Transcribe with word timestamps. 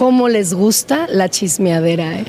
cómo 0.00 0.30
les 0.30 0.54
gusta 0.54 1.06
la 1.10 1.28
chismeadera, 1.28 2.20
¿eh? 2.20 2.24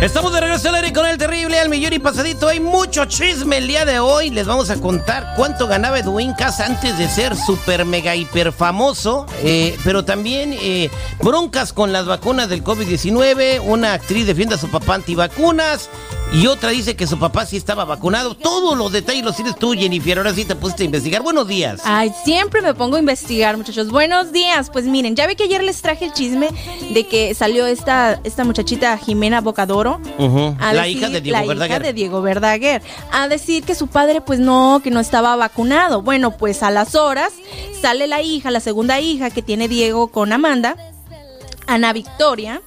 Estamos 0.00 0.32
de 0.32 0.40
regreso 0.40 0.70
al 0.70 0.74
aire 0.74 0.92
con 0.92 1.06
el 1.06 1.16
terrible 1.16 1.60
al 1.60 1.68
millón 1.68 1.92
y 1.92 2.00
pasadito. 2.00 2.48
Hay 2.48 2.58
mucho 2.58 3.04
chisme 3.04 3.58
el 3.58 3.68
día 3.68 3.84
de 3.84 4.00
hoy. 4.00 4.30
Les 4.30 4.48
vamos 4.48 4.70
a 4.70 4.80
contar 4.80 5.34
cuánto 5.36 5.68
ganaba 5.68 6.00
Edwin 6.00 6.32
Cass 6.32 6.58
antes 6.58 6.98
de 6.98 7.08
ser 7.08 7.36
super 7.36 7.84
mega 7.84 8.16
hiper 8.16 8.50
famoso. 8.50 9.24
Eh, 9.44 9.78
pero 9.84 10.04
también 10.04 10.52
eh, 10.52 10.90
broncas 11.20 11.72
con 11.72 11.92
las 11.92 12.04
vacunas 12.04 12.48
del 12.48 12.64
COVID-19. 12.64 13.60
Una 13.64 13.92
actriz 13.92 14.26
defiende 14.26 14.56
a 14.56 14.58
su 14.58 14.68
papá 14.68 14.96
antivacunas. 14.96 15.88
Y 16.34 16.46
otra 16.46 16.70
dice 16.70 16.96
que 16.96 17.06
su 17.06 17.18
papá 17.18 17.44
sí 17.44 17.58
estaba 17.58 17.84
vacunado. 17.84 18.34
Todos 18.34 18.76
los 18.76 18.90
detalles 18.90 19.22
los 19.22 19.36
tienes 19.36 19.54
tú, 19.56 19.74
Jennifer. 19.74 20.16
Ahora 20.16 20.32
sí 20.32 20.46
te 20.46 20.54
pusiste 20.56 20.82
a 20.82 20.86
investigar. 20.86 21.20
Buenos 21.22 21.46
días. 21.46 21.82
Ay, 21.84 22.10
siempre 22.24 22.62
me 22.62 22.72
pongo 22.72 22.96
a 22.96 23.00
investigar, 23.00 23.58
muchachos. 23.58 23.90
Buenos 23.90 24.32
días. 24.32 24.70
Pues 24.70 24.86
miren, 24.86 25.14
ya 25.14 25.26
ve 25.26 25.36
que 25.36 25.44
ayer 25.44 25.62
les 25.62 25.82
traje 25.82 26.06
el 26.06 26.12
chisme 26.14 26.48
de 26.94 27.06
que 27.06 27.34
salió 27.34 27.66
esta, 27.66 28.18
esta 28.24 28.44
muchachita 28.44 28.96
Jimena 28.96 29.42
Bocadoro. 29.42 30.00
la 30.18 30.88
hija 30.88 31.10
de 31.10 31.20
Diego 31.20 31.38
la 31.38 31.46
Verdaguer. 31.46 31.70
hija 31.70 31.80
de 31.80 31.92
Diego 31.92 32.22
Verdaguer. 32.22 32.82
A 33.12 33.28
decir 33.28 33.62
que 33.62 33.74
su 33.74 33.88
padre, 33.88 34.22
pues 34.22 34.38
no, 34.40 34.80
que 34.82 34.90
no 34.90 35.00
estaba 35.00 35.36
vacunado. 35.36 36.00
Bueno, 36.00 36.38
pues 36.38 36.62
a 36.62 36.70
las 36.70 36.94
horas 36.94 37.34
sale 37.82 38.06
la 38.06 38.22
hija, 38.22 38.50
la 38.50 38.60
segunda 38.60 39.00
hija 39.00 39.28
que 39.28 39.42
tiene 39.42 39.68
Diego 39.68 40.08
con 40.08 40.32
Amanda, 40.32 40.76
Ana 41.66 41.92
Victoria 41.92 42.62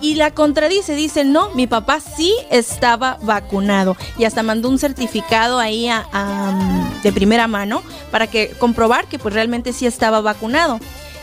y 0.00 0.14
la 0.14 0.30
contradice, 0.30 0.94
dice, 0.94 1.24
no, 1.24 1.50
mi 1.50 1.66
papá 1.66 1.98
sí 2.00 2.32
estaba 2.50 3.18
vacunado 3.22 3.96
y 4.18 4.24
hasta 4.24 4.42
mandó 4.42 4.68
un 4.68 4.78
certificado 4.78 5.58
ahí 5.58 5.88
a- 5.88 6.06
a, 6.12 6.88
de 7.02 7.12
primera 7.12 7.46
mano 7.48 7.82
para 8.10 8.26
que 8.26 8.50
comprobar 8.58 9.06
que 9.06 9.18
pues 9.18 9.34
realmente 9.34 9.72
sí 9.72 9.86
estaba 9.86 10.20
vacunado. 10.20 10.78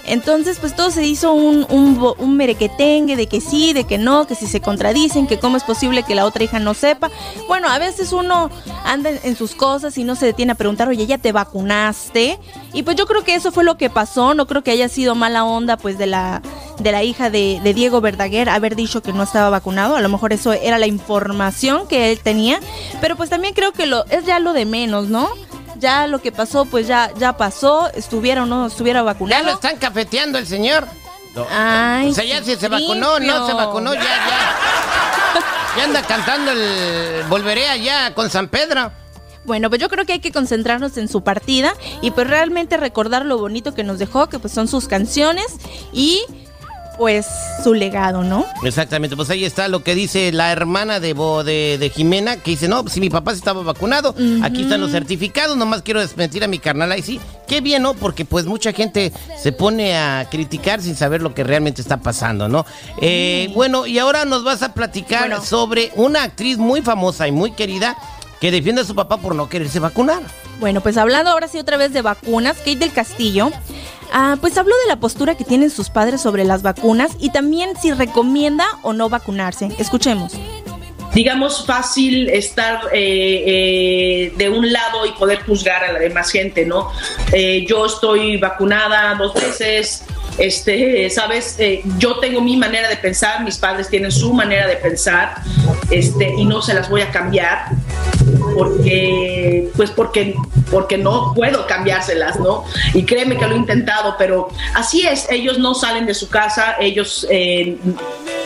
Entonces, 0.07 0.59
pues 0.59 0.75
todo 0.75 0.91
se 0.91 1.03
hizo 1.03 1.33
un, 1.33 1.65
un, 1.67 2.13
un 2.19 2.37
merequetengue 2.37 3.15
de 3.15 3.25
que 3.25 3.41
sí, 3.41 3.73
de 3.73 3.85
que 3.85 3.97
no, 3.97 4.27
que 4.27 4.35
si 4.35 4.45
se 4.45 4.61
contradicen, 4.61 5.25
que 5.25 5.39
cómo 5.39 5.57
es 5.57 5.63
posible 5.63 6.03
que 6.03 6.13
la 6.13 6.25
otra 6.25 6.43
hija 6.43 6.59
no 6.59 6.75
sepa. 6.75 7.09
Bueno, 7.47 7.67
a 7.71 7.79
veces 7.79 8.13
uno 8.13 8.51
anda 8.85 9.09
en 9.23 9.35
sus 9.35 9.55
cosas 9.55 9.97
y 9.97 10.03
no 10.03 10.15
se 10.15 10.27
detiene 10.27 10.51
a 10.51 10.55
preguntar, 10.55 10.87
oye, 10.89 11.07
¿ya 11.07 11.17
te 11.17 11.31
vacunaste? 11.31 12.39
Y 12.71 12.83
pues 12.83 12.95
yo 12.97 13.07
creo 13.07 13.23
que 13.23 13.33
eso 13.33 13.51
fue 13.51 13.63
lo 13.63 13.77
que 13.77 13.89
pasó, 13.89 14.35
no 14.35 14.45
creo 14.45 14.63
que 14.63 14.69
haya 14.69 14.89
sido 14.89 15.15
mala 15.15 15.43
onda 15.43 15.75
pues 15.75 15.97
de 15.97 16.05
la, 16.05 16.43
de 16.79 16.91
la 16.91 17.03
hija 17.03 17.29
de, 17.29 17.59
de 17.63 17.73
Diego 17.73 18.01
Verdaguer 18.01 18.49
haber 18.49 18.75
dicho 18.75 19.01
que 19.01 19.13
no 19.13 19.23
estaba 19.23 19.49
vacunado, 19.49 19.95
a 19.95 20.01
lo 20.01 20.09
mejor 20.09 20.33
eso 20.33 20.53
era 20.53 20.77
la 20.77 20.87
información 20.87 21.87
que 21.87 22.11
él 22.11 22.19
tenía, 22.19 22.59
pero 23.01 23.15
pues 23.15 23.29
también 23.29 23.53
creo 23.53 23.71
que 23.71 23.85
lo, 23.85 24.05
es 24.07 24.25
ya 24.25 24.39
lo 24.39 24.53
de 24.53 24.65
menos, 24.65 25.07
¿no? 25.07 25.29
Ya 25.77 26.07
lo 26.07 26.21
que 26.21 26.31
pasó, 26.31 26.65
pues 26.65 26.87
ya, 26.87 27.11
ya 27.17 27.35
pasó, 27.37 27.89
estuviera 27.93 28.43
o 28.43 28.45
no 28.45 28.67
estuviera 28.67 28.99
Ya 28.99 29.03
vacunado. 29.03 29.43
lo 29.45 29.51
están 29.51 29.77
cafeteando 29.77 30.37
el 30.37 30.47
señor. 30.47 30.87
Ay, 31.51 32.11
O 32.11 32.13
sea, 32.13 32.23
ya 32.23 32.41
si 32.43 32.55
se 32.55 32.67
vacunó, 32.69 33.19
no 33.19 33.45
se 33.47 33.53
vacunó, 33.53 33.93
ya, 33.93 33.99
ya. 34.01 34.55
Ya 35.77 35.83
anda 35.83 36.01
cantando 36.03 36.51
el 36.51 37.23
Volveré 37.27 37.67
allá 37.67 38.13
con 38.13 38.29
San 38.29 38.47
Pedro. 38.47 38.91
Bueno, 39.43 39.69
pues 39.69 39.81
yo 39.81 39.89
creo 39.89 40.05
que 40.05 40.13
hay 40.13 40.19
que 40.21 40.31
concentrarnos 40.31 40.95
en 40.97 41.09
su 41.09 41.23
partida 41.23 41.73
y 42.01 42.11
pues 42.11 42.25
realmente 42.27 42.77
recordar 42.77 43.25
lo 43.25 43.37
bonito 43.37 43.73
que 43.75 43.83
nos 43.83 43.99
dejó, 43.99 44.27
que 44.27 44.39
pues 44.39 44.53
son 44.53 44.67
sus 44.69 44.87
canciones 44.87 45.45
y 45.91 46.21
pues 46.97 47.25
su 47.63 47.73
legado, 47.73 48.23
¿no? 48.23 48.45
Exactamente, 48.63 49.15
pues 49.15 49.29
ahí 49.29 49.43
está 49.45 49.67
lo 49.67 49.83
que 49.83 49.95
dice 49.95 50.31
la 50.31 50.51
hermana 50.51 50.99
de, 50.99 51.13
Bo- 51.13 51.43
de, 51.43 51.77
de 51.79 51.89
Jimena, 51.89 52.37
que 52.37 52.51
dice, 52.51 52.67
no, 52.67 52.87
si 52.87 52.99
mi 52.99 53.09
papá 53.09 53.31
sí 53.31 53.37
estaba 53.39 53.63
vacunado, 53.63 54.15
aquí 54.43 54.63
están 54.63 54.81
los 54.81 54.91
certificados, 54.91 55.57
nomás 55.57 55.81
quiero 55.81 55.99
desmentir 55.99 56.43
a 56.43 56.47
mi 56.47 56.59
carnal 56.59 56.91
ahí 56.91 57.01
sí. 57.01 57.19
Qué 57.47 57.61
bien, 57.61 57.83
¿no? 57.83 57.93
Porque 57.93 58.25
pues 58.25 58.45
mucha 58.45 58.71
gente 58.73 59.11
se 59.41 59.51
pone 59.51 59.95
a 59.97 60.27
criticar 60.31 60.81
sin 60.81 60.95
saber 60.95 61.21
lo 61.21 61.33
que 61.35 61.43
realmente 61.43 61.81
está 61.81 61.97
pasando, 61.97 62.47
¿no? 62.47 62.65
Eh, 63.01 63.51
Bueno, 63.53 63.85
y 63.85 63.99
ahora 63.99 64.25
nos 64.25 64.43
vas 64.43 64.63
a 64.63 64.73
platicar 64.73 65.27
Bueno. 65.29 65.43
sobre 65.43 65.91
una 65.95 66.23
actriz 66.23 66.57
muy 66.57 66.81
famosa 66.81 67.27
y 67.27 67.31
muy 67.31 67.51
querida 67.51 67.95
que 68.41 68.51
defiende 68.51 68.81
a 68.81 68.85
su 68.85 68.95
papá 68.95 69.17
por 69.17 69.35
no 69.35 69.47
quererse 69.49 69.79
vacunar. 69.79 70.21
Bueno, 70.59 70.81
pues 70.81 70.97
hablando 70.97 71.31
ahora 71.31 71.47
sí 71.47 71.59
otra 71.59 71.77
vez 71.77 71.93
de 71.93 72.01
vacunas, 72.01 72.57
Kate 72.57 72.77
del 72.77 72.93
Castillo, 72.93 73.51
ah, 74.11 74.37
pues 74.39 74.57
habló 74.57 74.73
de 74.83 74.87
la 74.87 74.99
postura 74.99 75.35
que 75.35 75.43
tienen 75.43 75.69
sus 75.69 75.89
padres 75.89 76.21
sobre 76.21 76.43
las 76.43 76.61
vacunas 76.61 77.11
y 77.19 77.31
también 77.31 77.71
si 77.81 77.91
recomienda 77.91 78.65
o 78.81 78.93
no 78.93 79.09
vacunarse. 79.09 79.69
Escuchemos. 79.77 80.33
digamos, 81.13 81.65
fácil 81.65 82.27
estar 82.29 82.89
eh, 82.91 83.43
eh, 83.47 84.33
de 84.35 84.49
un 84.49 84.71
lado 84.73 85.05
y 85.05 85.13
poder 85.13 85.43
juzgar 85.43 85.81
a 85.85 85.93
la 85.93 85.99
demás 85.99 86.29
gente, 86.29 86.65
¿no? 86.65 86.91
Eh, 87.31 87.65
yo 87.65 87.85
estoy 87.85 88.35
vacunada 88.35 89.15
dos 89.15 89.33
veces, 89.33 90.03
este, 90.37 91.09
sabes, 91.09 91.57
yo 91.97 92.19
tengo 92.19 92.41
mi 92.41 92.57
manera 92.57 92.89
de 92.89 92.97
pensar, 92.97 93.45
mis 93.45 93.57
padres 93.57 93.87
tienen 93.87 94.11
su 94.11 94.33
manera 94.33 94.67
de 94.67 94.75
pensar, 94.75 95.35
este, 95.89 96.33
y 96.37 96.43
no 96.43 96.61
se 96.61 96.73
las 96.73 96.89
voy 96.89 96.99
a 96.99 97.09
cambiar 97.11 97.69
porque 98.55 99.69
pues 99.75 99.91
porque 99.91 100.35
porque 100.71 100.97
no 100.97 101.33
puedo 101.35 101.67
cambiárselas 101.67 102.39
no 102.39 102.63
y 102.93 103.03
créeme 103.03 103.37
que 103.37 103.45
lo 103.45 103.53
he 103.53 103.57
intentado 103.57 104.15
pero 104.17 104.49
así 104.73 105.05
es 105.05 105.27
ellos 105.29 105.59
no 105.59 105.75
salen 105.75 106.05
de 106.05 106.13
su 106.13 106.29
casa 106.29 106.77
ellos 106.79 107.27
eh, 107.29 107.77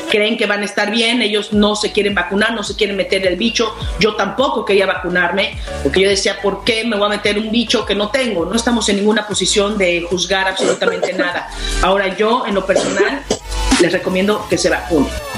creen 0.09 0.38
que 0.38 0.48
van 0.48 0.62
a 0.62 0.66
estar 0.66 0.92
bien 0.92 1.22
ellos 1.22 1.53
no 1.53 1.75
se 1.75 1.92
quieren 1.92 2.16
vacunar 2.16 2.53
no 2.53 2.64
se 2.64 2.75
quieren 2.75 2.98
meter 2.98 3.25
el 3.25 3.36
bicho 3.36 3.75
yo 4.00 4.16
tampoco 4.16 4.66
quería 4.66 4.86
vacunarme 4.86 5.56
porque 5.84 6.02
yo 6.02 6.09
decía 6.09 6.42
por 6.42 6.64
qué 6.64 6.84
me 6.84 6.98
voy 6.98 7.06
a 7.06 7.09
meter 7.09 7.38
un 7.38 7.52
bicho 7.52 7.86
que 7.86 7.96
no 7.96 8.09
tengo 8.09 8.46
no 8.46 8.56
estamos 8.56 8.90
en 8.90 8.98
ninguna 8.98 9.28
posición 9.28 9.78
de 9.78 10.02
juzgar 10.02 10.48
absolutamente 10.48 11.14
nada. 11.14 11.50
Ahora 11.81 12.16
yo 12.16 12.46
en 12.46 12.56
lo 12.56 12.66
personal 12.66 13.24
les 13.81 13.92
recomiendo 13.92 14.46
que 14.50 14.58
se 14.58 14.69
vacunen 14.69 15.29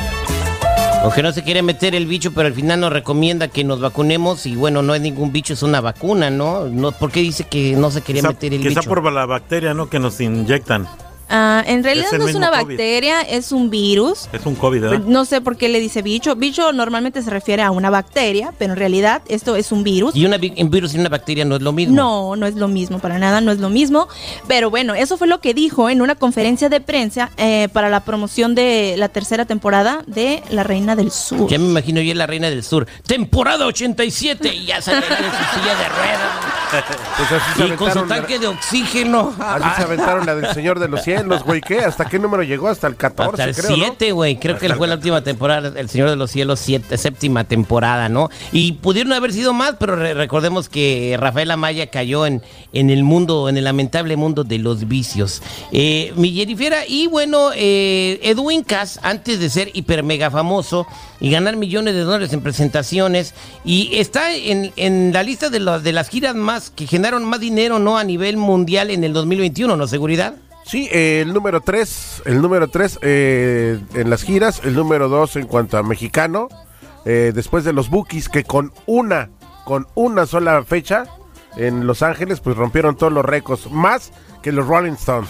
O 1.04 1.10
que 1.12 1.24
no 1.24 1.32
se 1.32 1.44
quiere 1.44 1.64
meter 1.64 1.96
el 1.96 2.06
bicho, 2.06 2.32
pero 2.32 2.48
al 2.48 2.54
final 2.54 2.80
nos 2.80 2.94
recomienda 2.94 3.48
que 3.48 3.64
nos 3.64 3.82
vacunemos 3.82 4.46
y 4.46 4.56
bueno, 4.56 4.84
no 4.84 4.94
es 4.94 5.02
ningún 5.02 5.32
bicho, 5.32 5.54
es 5.54 5.64
una 5.64 5.82
vacuna, 5.82 6.30
¿no? 6.30 6.66
no 6.68 6.92
¿Por 6.92 7.12
qué 7.12 7.22
dice 7.22 7.46
que 7.46 7.76
no 7.76 7.90
se 7.90 8.02
quería 8.02 8.22
Quizá, 8.22 8.30
meter 8.30 8.54
el 8.54 8.62
quizá 8.62 8.82
bicho? 8.82 8.90
por 8.90 9.12
la 9.12 9.26
bacteria, 9.26 9.74
¿no? 9.74 9.90
Que 9.90 9.98
nos 10.00 10.22
inyectan. 10.22 10.88
Ah, 11.32 11.64
en 11.66 11.84
realidad 11.84 12.10
Es 12.14 12.20
no 12.20 12.28
es 12.28 12.36
una 12.36 12.50
COVID. 12.52 12.68
bacteria, 12.68 13.22
es 13.22 13.52
un 13.52 13.70
virus. 13.70 14.28
Es 14.34 14.46
un 14.46 14.56
COVID, 14.56 14.82
¿verdad? 14.82 15.00
No 15.06 15.24
sé 15.26 15.40
por 15.42 15.56
qué 15.58 15.70
le 15.70 15.80
dice 15.80 16.02
bicho. 16.02 16.36
Bicho 16.36 16.74
normalmente 16.74 17.22
se 17.22 17.30
refiere 17.30 17.64
a 17.64 17.72
una 17.72 17.90
bacteria, 17.90 18.54
pero 18.60 18.74
en 18.74 18.80
realidad 18.80 19.22
esto 19.28 19.56
es 19.56 19.72
un 19.72 19.84
virus. 19.84 20.16
Y 20.16 20.26
una, 20.26 20.38
un 20.58 20.70
virus 20.70 20.94
y 20.94 21.00
una 21.00 21.10
bacteria 21.10 21.46
no 21.46 21.56
es 21.56 21.62
lo 21.62 21.72
mismo. 21.72 21.96
No, 21.96 22.36
no 22.36 22.46
es 22.46 22.56
lo 22.56 22.68
mismo, 22.68 23.00
para 23.00 23.18
nada 23.18 23.40
no 23.42 23.52
es 23.52 23.60
lo 23.60 23.70
mismo. 23.70 24.08
Pero 24.48 24.70
bueno, 24.70 24.94
eso 24.94 25.18
fue 25.18 25.28
lo 25.28 25.40
que 25.40 25.54
dijo 25.54 25.90
en 25.90 26.02
una 26.02 26.16
conferencia 26.16 26.68
de 26.70 26.82
prensa 26.82 27.30
eh, 27.38 27.70
para 27.72 27.90
la 27.90 28.02
promoción 28.02 28.54
de 28.56 28.96
la 28.98 29.08
tercera 29.10 29.46
temporada 29.46 30.04
de 30.08 30.44
La 30.50 30.64
Reina 30.64 30.96
del 30.96 31.12
Sur. 31.12 31.48
Ya 31.50 31.58
me 31.58 31.66
imagino 31.70 32.02
yo 32.02 32.14
la 32.14 32.28
reina 32.28 32.50
del 32.50 32.64
sur. 32.64 32.86
Temporada 33.08 33.66
87 33.66 34.54
y 34.54 34.66
ya 34.66 34.82
sale 34.82 34.98
en 34.98 35.04
su 35.04 35.60
silla 35.60 35.76
de 35.78 35.90
ruedas. 35.90 36.32
Pues 37.18 37.30
así 37.34 37.62
se 37.62 37.68
Y 37.68 37.72
con 37.72 37.92
su 37.92 38.00
la- 38.00 38.08
tanque 38.16 38.40
de 38.40 38.48
oxígeno. 38.48 39.34
Así 39.38 39.68
se 39.76 39.82
aventaron 39.84 40.26
la 40.26 40.36
del 40.36 40.54
Señor 40.54 40.80
de 40.80 40.88
los 40.88 41.04
Cielos, 41.04 41.21
güey. 41.46 41.62
¿Qué? 41.62 41.80
¿Hasta 41.80 42.06
qué 42.06 42.20
número 42.20 42.44
llegó? 42.44 42.68
Hasta 42.68 42.88
el 42.88 42.96
14, 42.96 43.32
Hasta 43.32 43.44
el 43.46 43.56
creo, 43.56 43.78
¿no? 43.78 43.86
7, 43.86 44.12
güey. 44.12 44.36
Creo 44.38 44.58
que 44.58 44.70
fue 44.76 44.88
la 44.88 44.96
última 44.96 45.24
temporada, 45.24 45.72
El 45.80 45.90
Señor 45.90 46.10
de 46.10 46.16
los 46.16 46.32
Cielos, 46.32 46.60
siete, 46.60 46.98
séptima 46.98 47.44
temporada, 47.44 48.10
¿no? 48.10 48.30
Y 48.52 48.74
pudieron 48.74 49.14
haber 49.14 49.34
sido 49.34 49.54
más, 49.54 49.76
pero 49.80 49.96
re- 49.96 50.14
recordemos 50.14 50.70
que 50.70 51.16
Rafael 51.20 51.52
Amaya 51.52 51.88
cayó 51.88 52.26
en, 52.26 52.42
en 52.74 52.90
el 52.90 53.04
mundo, 53.04 53.50
en 53.50 53.58
el 53.58 53.64
lamentable 53.64 54.16
mundo 54.18 54.44
de 54.44 54.58
los 54.58 54.88
vicios. 54.88 55.42
Eh, 55.72 56.14
mi 56.16 56.32
Jennifer, 56.34 56.74
y 56.88 57.08
bueno, 57.08 57.50
eh, 57.56 58.20
Edwin 58.24 58.64
Cass, 58.64 59.00
antes 59.04 59.40
de 59.40 59.50
ser 59.50 59.70
hiper 59.74 60.04
mega 60.04 60.30
famoso 60.32 60.86
y 61.20 61.30
ganar 61.30 61.56
millones 61.56 61.94
de 61.94 62.02
dólares 62.02 62.34
en 62.34 62.42
presentaciones, 62.42 63.34
y 63.64 63.90
está 63.98 64.34
en, 64.34 64.72
en 64.76 65.12
la 65.14 65.24
lista 65.24 65.50
de, 65.50 65.60
los- 65.60 65.84
de 65.84 65.92
las 65.94 66.10
giras 66.10 66.36
más 66.36 66.70
que 66.70 66.88
generaron 66.88 67.24
más 67.26 67.40
dinero, 67.40 67.80
¿no? 67.80 67.98
A 67.98 68.04
nivel 68.04 68.38
mundial 68.38 68.90
en 68.90 69.04
el 69.04 69.14
2021, 69.14 69.76
¿no? 69.76 69.88
Seguridad. 69.88 70.36
Sí, 70.66 70.88
eh, 70.92 71.22
el 71.22 71.34
número 71.34 71.60
3, 71.62 72.24
el 72.26 72.42
número 72.42 72.68
3 72.70 73.00
en 73.02 74.10
las 74.10 74.24
giras, 74.24 74.62
el 74.64 74.76
número 74.76 75.10
2 75.10 75.36
en 75.38 75.48
cuanto 75.48 75.78
a 75.78 75.84
mexicano, 75.84 76.48
eh, 77.06 77.32
después 77.34 77.64
de 77.64 77.74
los 77.74 77.90
Bookies 77.90 78.30
que 78.30 78.44
con 78.44 78.72
una, 78.86 79.30
con 79.66 79.88
una 79.96 80.26
sola 80.26 80.64
fecha 80.64 81.06
en 81.58 81.86
Los 81.88 82.02
Ángeles, 82.04 82.40
pues 82.40 82.56
rompieron 82.56 82.96
todos 82.96 83.12
los 83.12 83.26
récords, 83.26 83.70
más 83.72 84.12
que 84.42 84.52
los 84.52 84.66
Rolling 84.68 84.94
Stones. 84.94 85.30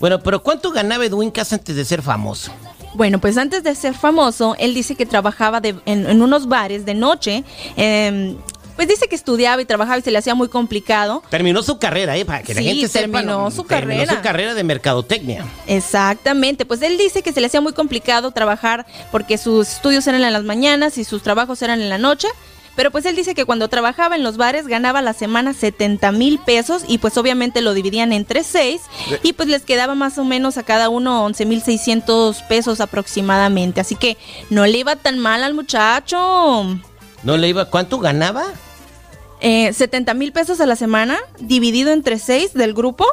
Bueno, 0.00 0.20
pero 0.22 0.42
¿cuánto 0.42 0.70
ganaba 0.70 1.06
Edwin 1.06 1.30
Cass 1.30 1.52
antes 1.52 1.74
de 1.74 1.84
ser 1.84 2.02
famoso? 2.02 2.52
Bueno, 2.94 3.18
pues 3.20 3.36
antes 3.38 3.62
de 3.62 3.74
ser 3.74 3.94
famoso, 3.94 4.54
él 4.58 4.74
dice 4.74 4.94
que 4.96 5.06
trabajaba 5.06 5.60
de- 5.60 5.76
en, 5.86 6.06
en 6.08 6.20
unos 6.22 6.48
bares 6.48 6.84
de 6.84 6.94
noche. 6.94 7.44
em, 7.76 8.36
pues 8.78 8.86
dice 8.86 9.08
que 9.08 9.16
estudiaba 9.16 9.60
y 9.60 9.64
trabajaba 9.64 9.98
y 9.98 10.02
se 10.02 10.12
le 10.12 10.18
hacía 10.18 10.36
muy 10.36 10.46
complicado. 10.46 11.20
Terminó 11.30 11.64
su 11.64 11.80
carrera, 11.80 12.16
¿eh? 12.16 12.24
Para 12.24 12.44
que 12.44 12.54
la 12.54 12.60
Sí, 12.60 12.66
gente 12.68 12.86
sepa. 12.88 13.00
terminó 13.18 13.38
¿no? 13.42 13.50
su 13.50 13.64
Terminó 13.64 13.98
carrera. 14.02 14.14
su 14.16 14.22
carrera 14.22 14.54
de 14.54 14.62
mercadotecnia. 14.62 15.44
Exactamente, 15.66 16.64
pues 16.64 16.80
él 16.82 16.96
dice 16.96 17.22
que 17.22 17.32
se 17.32 17.40
le 17.40 17.48
hacía 17.48 17.60
muy 17.60 17.72
complicado 17.72 18.30
trabajar 18.30 18.86
porque 19.10 19.36
sus 19.36 19.68
estudios 19.68 20.06
eran 20.06 20.22
en 20.22 20.32
las 20.32 20.44
mañanas 20.44 20.96
y 20.96 21.02
sus 21.02 21.22
trabajos 21.24 21.60
eran 21.62 21.80
en 21.82 21.88
la 21.88 21.98
noche. 21.98 22.28
Pero 22.76 22.92
pues 22.92 23.04
él 23.06 23.16
dice 23.16 23.34
que 23.34 23.44
cuando 23.44 23.66
trabajaba 23.66 24.14
en 24.14 24.22
los 24.22 24.36
bares 24.36 24.68
ganaba 24.68 25.00
a 25.00 25.02
la 25.02 25.12
semana 25.12 25.52
70 25.54 26.12
mil 26.12 26.38
pesos 26.38 26.84
y 26.86 26.98
pues 26.98 27.16
obviamente 27.18 27.60
lo 27.60 27.74
dividían 27.74 28.12
entre 28.12 28.44
seis 28.44 28.82
y 29.24 29.32
pues 29.32 29.48
les 29.48 29.62
quedaba 29.64 29.96
más 29.96 30.16
o 30.18 30.22
menos 30.24 30.58
a 30.58 30.62
cada 30.62 30.88
uno 30.88 31.24
11 31.24 31.44
mil 31.46 31.60
600 31.60 32.42
pesos 32.42 32.80
aproximadamente. 32.80 33.80
Así 33.80 33.96
que 33.96 34.16
no 34.50 34.64
le 34.64 34.78
iba 34.78 34.94
tan 34.94 35.18
mal 35.18 35.42
al 35.42 35.54
muchacho. 35.54 36.78
¿No 37.24 37.36
le 37.36 37.48
iba? 37.48 37.64
¿Cuánto 37.64 37.98
ganaba? 37.98 38.44
Eh, 39.40 39.72
70 39.72 40.14
mil 40.14 40.32
pesos 40.32 40.60
a 40.60 40.66
la 40.66 40.76
semana 40.76 41.18
dividido 41.38 41.92
entre 41.92 42.18
seis 42.18 42.54
del 42.54 42.74
grupo 42.74 43.06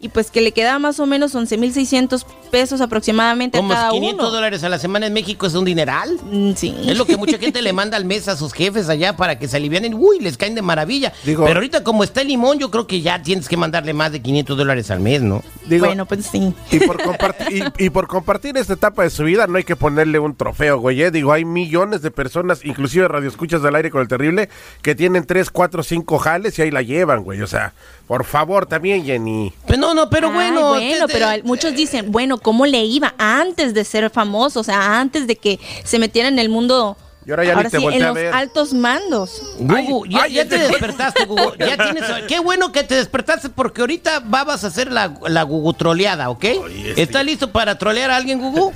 y 0.00 0.08
pues 0.08 0.30
que 0.30 0.40
le 0.40 0.52
quedaba 0.52 0.78
más 0.78 1.00
o 1.00 1.06
menos 1.06 1.34
11.600 1.34 2.24
pesos 2.54 2.80
aproximadamente 2.80 3.58
a 3.58 3.60
Como 3.60 3.74
cada 3.74 3.90
500 3.90 4.20
uno. 4.28 4.30
dólares 4.32 4.62
a 4.62 4.68
la 4.68 4.78
semana 4.78 5.08
en 5.08 5.12
México 5.12 5.44
es 5.46 5.54
un 5.54 5.64
dineral. 5.64 6.16
Mm, 6.30 6.52
Sí. 6.54 6.72
Es 6.86 6.96
lo 6.96 7.04
que 7.04 7.16
mucha 7.16 7.36
gente 7.36 7.60
le 7.62 7.72
manda 7.72 7.96
al 7.96 8.04
mes 8.04 8.28
a 8.28 8.36
sus 8.36 8.52
jefes 8.52 8.88
allá 8.88 9.16
para 9.16 9.40
que 9.40 9.48
se 9.48 9.56
alivianen. 9.56 9.94
Uy, 9.94 10.20
les 10.20 10.36
caen 10.36 10.54
de 10.54 10.62
maravilla. 10.62 11.12
Digo- 11.24 11.44
Pero 11.44 11.56
ahorita 11.58 11.82
como 11.82 12.04
está 12.04 12.20
el 12.20 12.28
limón, 12.28 12.60
yo 12.60 12.70
creo 12.70 12.86
que 12.86 13.00
ya 13.00 13.20
tienes 13.20 13.48
que 13.48 13.56
mandarle 13.56 13.92
más 13.92 14.12
de 14.12 14.22
500 14.22 14.56
dólares 14.56 14.88
al 14.92 15.00
mes, 15.00 15.20
¿no? 15.20 15.42
Digo, 15.66 15.86
bueno, 15.86 16.06
pues 16.06 16.26
sí. 16.26 16.54
y, 16.70 16.78
por 16.80 17.02
compartir, 17.02 17.72
y, 17.78 17.86
y 17.86 17.90
por 17.90 18.06
compartir 18.06 18.56
esta 18.56 18.74
etapa 18.74 19.02
de 19.02 19.10
su 19.10 19.24
vida 19.24 19.48
no 19.48 19.56
hay 19.58 19.64
que 19.64 19.74
ponerle 19.74 20.20
un 20.20 20.36
trofeo, 20.36 20.78
güey. 20.78 21.02
¿eh? 21.02 21.10
Digo, 21.10 21.32
hay 21.32 21.44
millones 21.44 22.02
de 22.02 22.12
personas, 22.12 22.64
inclusive 22.64 23.08
radioescuchas 23.08 23.62
del 23.62 23.74
aire 23.74 23.90
con 23.90 24.00
el 24.00 24.06
terrible, 24.08 24.48
que 24.82 24.94
tienen 24.94 25.26
3, 25.26 25.50
4, 25.50 25.82
5 25.82 26.18
jales 26.18 26.56
y 26.58 26.62
ahí 26.62 26.70
la 26.70 26.82
llevan, 26.82 27.24
güey. 27.24 27.42
O 27.42 27.46
sea, 27.48 27.72
por 28.06 28.24
favor 28.24 28.66
también, 28.66 29.04
Jenny. 29.04 29.52
Pero 29.66 29.80
no, 29.80 29.94
no, 29.94 30.08
pero 30.10 30.28
Ay, 30.28 30.34
bueno. 30.34 30.68
bueno, 30.68 31.06
te- 31.06 31.12
pero 31.12 31.28
te- 31.30 31.42
muchos 31.42 31.74
dicen, 31.74 32.12
bueno, 32.12 32.38
¿cómo 32.44 32.66
le 32.66 32.84
iba 32.84 33.14
antes 33.18 33.74
de 33.74 33.84
ser 33.84 34.08
famoso? 34.10 34.60
O 34.60 34.64
sea, 34.64 35.00
antes 35.00 35.26
de 35.26 35.34
que 35.34 35.58
se 35.82 35.98
metiera 35.98 36.28
en 36.28 36.38
el 36.38 36.48
mundo, 36.50 36.96
Y 37.26 37.30
ahora 37.30 37.44
ya 37.44 37.56
ni 37.56 37.62
te 37.64 37.70
sí, 37.78 37.82
volteé 37.82 38.00
en 38.00 38.06
los 38.06 38.14
ver. 38.14 38.32
altos 38.34 38.72
mandos. 38.74 39.42
Gugu, 39.58 40.04
ya, 40.06 40.26
te 40.28 40.44
te- 40.44 40.58
despertaste, 40.58 41.24
Gugu. 41.24 41.54
Ya 41.58 41.76
tienes, 41.82 42.04
qué 42.28 42.38
bueno 42.38 42.70
que 42.70 42.84
te 42.84 42.94
despertaste 42.96 43.48
porque 43.48 43.80
ahorita 43.80 44.20
vas 44.26 44.62
a 44.62 44.66
hacer 44.68 44.92
la, 44.92 45.12
la 45.26 45.42
Gugu 45.42 45.72
troleada, 45.72 46.28
¿ok? 46.30 46.44
Oye, 46.62 46.94
sí. 46.94 47.00
¿Está 47.00 47.22
listo 47.22 47.50
para 47.50 47.78
trolear 47.78 48.10
a 48.10 48.16
alguien, 48.16 48.38
Gugu? 48.40 48.72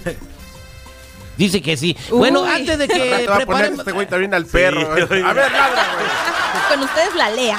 Dice 1.36 1.62
que 1.62 1.76
sí. 1.76 1.96
Bueno, 2.10 2.44
antes 2.44 2.78
de 2.78 2.88
que 2.88 2.94
Te 2.98 3.08
va 3.08 3.14
a 3.14 3.18
poner 3.18 3.46
preparemos... 3.46 3.78
este 3.78 3.92
güey 3.92 4.06
también 4.08 4.34
al 4.34 4.44
perro. 4.46 4.80
Sí. 4.96 5.02
A 5.24 5.32
ver, 5.32 5.52
ladra, 5.52 5.86
güey. 5.94 6.68
Con 6.70 6.82
ustedes 6.82 7.14
la 7.14 7.30
lea. 7.30 7.58